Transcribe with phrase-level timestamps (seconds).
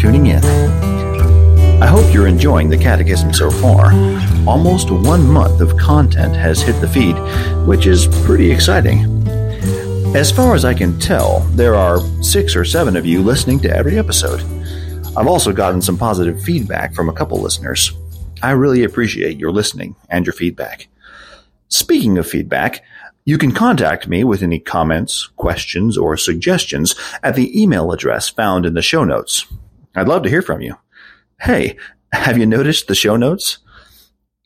[0.00, 0.42] tuning in.
[1.82, 3.92] I hope you're enjoying the Catechism so far.
[4.48, 7.16] Almost one month of content has hit the feed,
[7.66, 9.04] which is pretty exciting.
[10.16, 13.76] As far as I can tell, there are six or seven of you listening to
[13.76, 14.40] every episode.
[15.16, 17.92] I've also gotten some positive feedback from a couple listeners.
[18.42, 20.88] I really appreciate your listening and your feedback.
[21.68, 22.82] Speaking of feedback,
[23.24, 28.66] you can contact me with any comments, questions, or suggestions at the email address found
[28.66, 29.46] in the show notes.
[29.94, 30.76] I'd love to hear from you.
[31.40, 31.76] Hey,
[32.12, 33.58] have you noticed the show notes?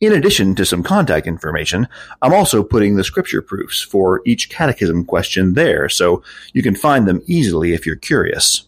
[0.00, 1.86] In addition to some contact information,
[2.22, 7.06] I'm also putting the scripture proofs for each catechism question there so you can find
[7.06, 8.66] them easily if you're curious.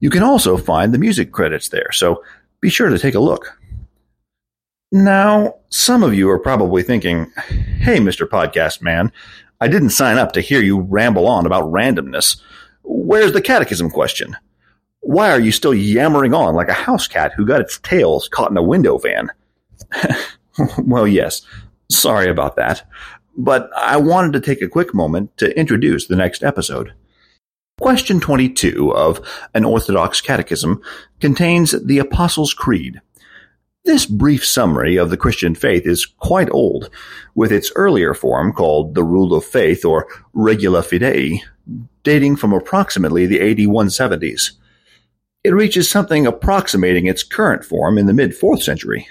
[0.00, 2.24] You can also find the music credits there, so
[2.60, 3.58] be sure to take a look.
[4.94, 7.32] Now, some of you are probably thinking,
[7.80, 8.28] hey, Mr.
[8.28, 9.10] Podcast Man,
[9.58, 12.38] I didn't sign up to hear you ramble on about randomness.
[12.82, 14.36] Where's the catechism question?
[15.00, 18.50] Why are you still yammering on like a house cat who got its tail caught
[18.50, 19.30] in a window van?
[20.78, 21.40] well, yes,
[21.90, 22.86] sorry about that.
[23.34, 26.92] But I wanted to take a quick moment to introduce the next episode.
[27.80, 30.82] Question 22 of An Orthodox Catechism
[31.18, 33.00] contains the Apostles' Creed.
[33.84, 36.90] This brief summary of the Christian faith is quite old,
[37.34, 41.40] with its earlier form called the Rule of Faith or Regula Fidei,
[42.04, 44.52] dating from approximately the AD 170s.
[45.42, 49.08] It reaches something approximating its current form in the mid 4th century,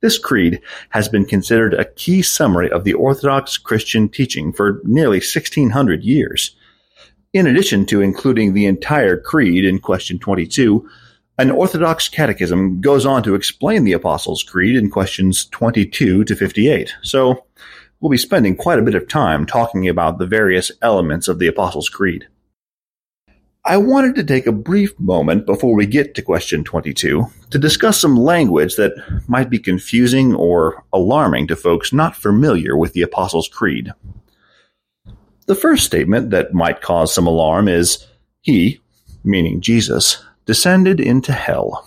[0.00, 5.16] this creed has been considered a key summary of the Orthodox Christian teaching for nearly
[5.16, 6.54] 1600 years.
[7.32, 10.88] In addition to including the entire creed in question 22,
[11.38, 16.94] an Orthodox catechism goes on to explain the Apostles' Creed in questions 22 to 58.
[17.02, 17.44] So,
[18.00, 21.46] we'll be spending quite a bit of time talking about the various elements of the
[21.46, 22.28] Apostles' Creed.
[23.64, 28.00] I wanted to take a brief moment before we get to question 22 to discuss
[28.00, 28.92] some language that
[29.26, 33.92] might be confusing or alarming to folks not familiar with the Apostles' Creed.
[35.46, 38.06] The first statement that might cause some alarm is
[38.40, 38.80] He,
[39.24, 41.86] meaning Jesus, descended into hell.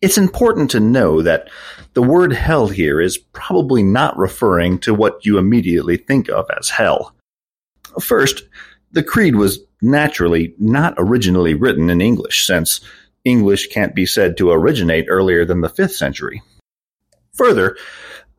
[0.00, 1.48] It's important to know that
[1.94, 6.68] the word hell here is probably not referring to what you immediately think of as
[6.68, 7.14] hell.
[8.00, 8.44] First,
[8.92, 12.80] the creed was naturally not originally written in English, since
[13.24, 16.42] English can't be said to originate earlier than the 5th century.
[17.34, 17.76] Further,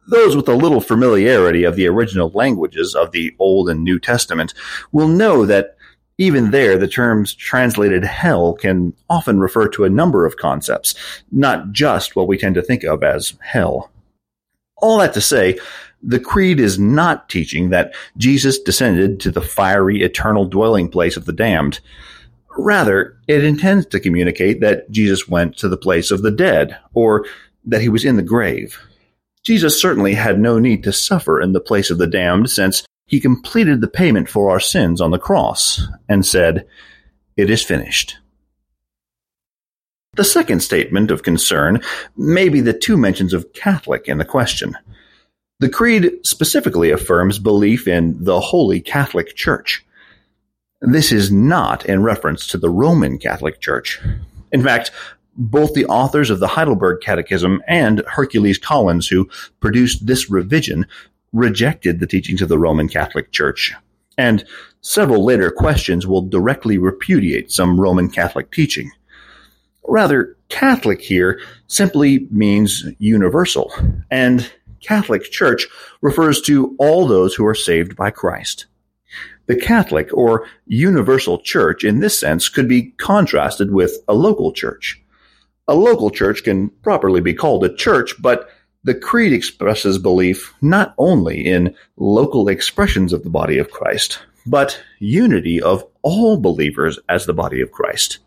[0.07, 4.53] those with a little familiarity of the original languages of the Old and New Testament
[4.91, 5.77] will know that
[6.17, 10.95] even there, the terms translated hell can often refer to a number of concepts,
[11.31, 13.89] not just what we tend to think of as hell.
[14.77, 15.59] All that to say,
[16.03, 21.25] the creed is not teaching that Jesus descended to the fiery eternal dwelling place of
[21.25, 21.79] the damned.
[22.57, 27.25] Rather, it intends to communicate that Jesus went to the place of the dead, or
[27.65, 28.77] that he was in the grave.
[29.43, 33.19] Jesus certainly had no need to suffer in the place of the damned, since he
[33.19, 36.65] completed the payment for our sins on the cross, and said,
[37.37, 38.17] It is finished.
[40.15, 41.81] The second statement of concern
[42.15, 44.77] may be the two mentions of Catholic in the question.
[45.59, 49.83] The Creed specifically affirms belief in the Holy Catholic Church.
[50.81, 53.99] This is not in reference to the Roman Catholic Church.
[54.51, 54.91] In fact,
[55.35, 59.29] both the authors of the Heidelberg Catechism and Hercules Collins, who
[59.61, 60.85] produced this revision,
[61.33, 63.73] rejected the teachings of the Roman Catholic Church.
[64.17, 64.45] And
[64.81, 68.91] several later questions will directly repudiate some Roman Catholic teaching.
[69.85, 73.73] Rather, Catholic here simply means universal,
[74.09, 74.49] and
[74.81, 75.67] Catholic Church
[76.01, 78.67] refers to all those who are saved by Christ.
[79.47, 85.01] The Catholic or universal church in this sense could be contrasted with a local church.
[85.67, 88.49] A local church can properly be called a church, but
[88.83, 94.81] the creed expresses belief not only in local expressions of the body of Christ, but
[94.99, 98.19] unity of all believers as the body of Christ.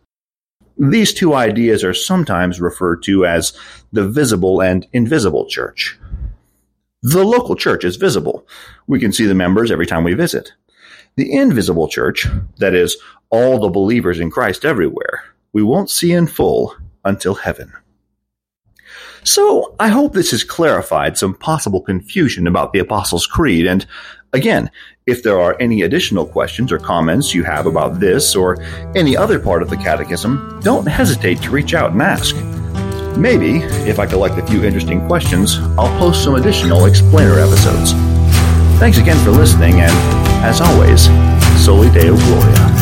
[0.78, 3.52] These two ideas are sometimes referred to as
[3.92, 5.98] the visible and invisible church.
[7.02, 8.46] The local church is visible.
[8.86, 10.52] We can see the members every time we visit.
[11.16, 12.26] The invisible church,
[12.58, 12.96] that is,
[13.30, 16.74] all the believers in Christ everywhere, we won't see in full
[17.04, 17.72] until heaven.
[19.26, 23.84] So, I hope this has clarified some possible confusion about the Apostles' Creed, and
[24.32, 24.70] again,
[25.05, 28.62] if there are any additional questions or comments you have about this or
[28.94, 32.37] any other part of the Catechism, don't hesitate to reach out and ask.
[33.19, 37.94] Maybe, if I collect a few interesting questions, I'll post some additional explainer episodes.
[38.78, 39.93] Thanks again for listening, and
[40.44, 41.06] as always,
[41.64, 42.75] Soli Deo Gloria.